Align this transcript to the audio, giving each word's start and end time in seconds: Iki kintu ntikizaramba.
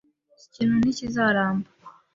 Iki 0.35 0.47
kintu 0.53 0.75
ntikizaramba. 0.77 1.67